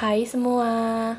[0.00, 1.12] Hai semua,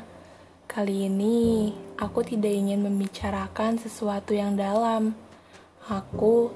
[0.66, 5.14] kali ini aku tidak ingin membicarakan sesuatu yang dalam.
[5.86, 6.50] Aku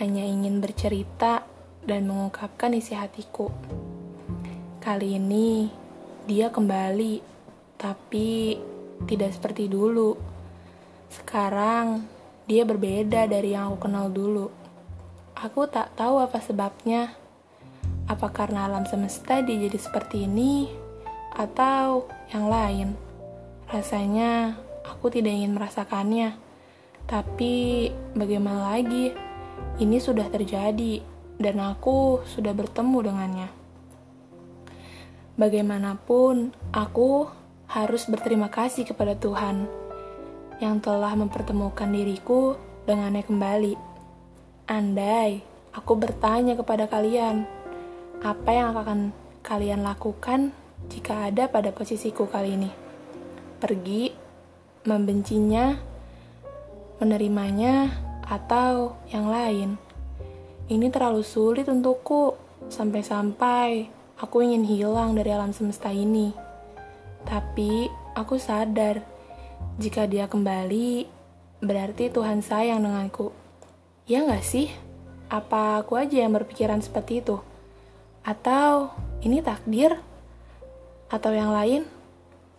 [0.00, 1.44] hanya ingin bercerita
[1.84, 3.52] dan mengungkapkan isi hatiku.
[4.80, 5.68] Kali ini
[6.24, 7.20] dia kembali,
[7.76, 8.56] tapi
[9.04, 10.16] tidak seperti dulu.
[11.12, 12.08] Sekarang
[12.48, 14.48] dia berbeda dari yang aku kenal dulu.
[15.36, 17.12] Aku tak tahu apa sebabnya.
[18.08, 20.87] Apa karena alam semesta dia jadi seperti ini?
[21.38, 22.88] Atau yang lain.
[23.70, 26.34] Rasanya aku tidak ingin merasakannya,
[27.06, 27.88] tapi
[28.18, 29.14] bagaimana lagi?
[29.78, 30.98] Ini sudah terjadi,
[31.38, 33.48] dan aku sudah bertemu dengannya.
[35.38, 37.30] Bagaimanapun, aku
[37.70, 39.70] harus berterima kasih kepada Tuhan
[40.58, 42.58] yang telah mempertemukan diriku
[42.90, 43.74] dengannya kembali.
[44.66, 47.46] Andai aku bertanya kepada kalian,
[48.18, 49.14] apa yang akan
[49.46, 50.50] kalian lakukan
[50.86, 52.70] jika ada pada posisiku kali ini.
[53.58, 54.14] Pergi,
[54.86, 55.74] membencinya,
[57.02, 59.80] menerimanya, atau yang lain.
[60.68, 62.36] Ini terlalu sulit untukku,
[62.68, 63.88] sampai-sampai
[64.20, 66.30] aku ingin hilang dari alam semesta ini.
[67.24, 69.00] Tapi aku sadar,
[69.80, 71.08] jika dia kembali,
[71.64, 73.32] berarti Tuhan sayang denganku.
[74.04, 74.68] Ya nggak sih?
[75.28, 77.40] Apa aku aja yang berpikiran seperti itu?
[78.24, 78.92] Atau
[79.24, 80.00] ini takdir?
[81.08, 81.88] Atau yang lain,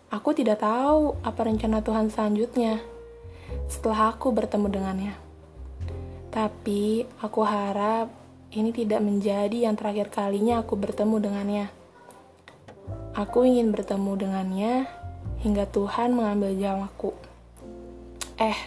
[0.10, 2.82] aku tidak tahu apa rencana Tuhan selanjutnya
[3.70, 5.14] setelah aku bertemu dengannya.
[6.30, 8.10] Tapi aku harap
[8.50, 11.66] ini tidak menjadi yang terakhir kalinya aku bertemu dengannya.
[13.14, 14.74] Aku ingin bertemu dengannya
[15.46, 17.14] hingga Tuhan mengambil nyawaku.
[18.42, 18.60] Eh,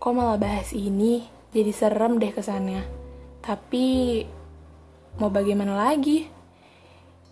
[0.00, 1.28] kok malah bahas ini?
[1.52, 2.84] Jadi serem deh kesannya.
[3.44, 4.24] Tapi
[5.20, 6.28] mau bagaimana lagi?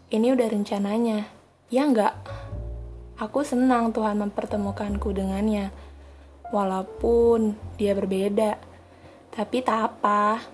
[0.09, 1.44] Ini udah rencananya.
[1.73, 2.13] Ya enggak,
[3.17, 5.73] aku senang Tuhan mempertemukanku dengannya,
[6.53, 8.61] walaupun dia berbeda.
[9.33, 10.45] Tapi tak apa,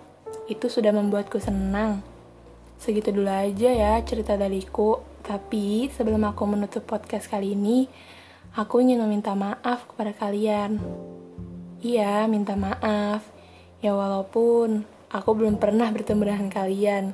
[0.47, 2.01] itu sudah membuatku senang.
[2.81, 5.03] Segitu dulu aja ya cerita dariku.
[5.21, 7.85] Tapi sebelum aku menutup podcast kali ini,
[8.57, 10.81] aku ingin meminta maaf kepada kalian.
[11.85, 13.27] Iya, minta maaf.
[13.85, 17.05] Ya walaupun aku belum pernah bertemu dengan kalian.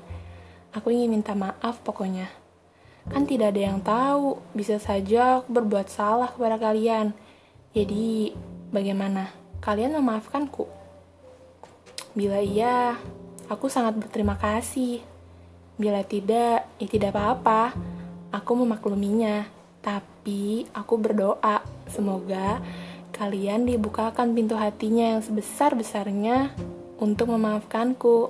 [0.71, 2.46] Aku ingin minta maaf pokoknya.
[3.07, 7.15] Kan tidak ada yang tahu, bisa saja aku berbuat salah kepada kalian.
[7.71, 8.35] Jadi,
[8.75, 9.31] bagaimana?
[9.63, 10.67] Kalian memaafkanku?
[12.17, 12.97] Bila iya,
[13.47, 15.05] aku sangat berterima kasih.
[15.77, 17.77] Bila tidak, ya tidak apa-apa.
[18.33, 19.47] Aku memakluminya.
[19.85, 22.59] Tapi, aku berdoa, semoga
[23.17, 26.53] kalian dibukakan pintu hatinya yang sebesar-besarnya
[27.01, 28.29] untuk memaafkanku.